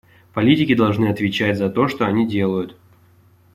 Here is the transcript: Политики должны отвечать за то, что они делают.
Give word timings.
Политики 0.33 0.73
должны 0.73 1.09
отвечать 1.09 1.59
за 1.59 1.69
то, 1.69 1.87
что 1.87 2.07
они 2.07 2.27
делают. 2.27 2.75